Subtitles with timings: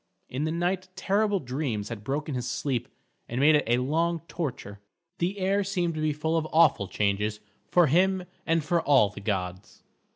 [0.29, 2.87] In the night terrible dreams had broken his sleep,
[3.29, 4.79] and made it a long torture.
[5.19, 7.39] The air seemed to be full of awful changes
[7.69, 9.83] for him and for all the gods.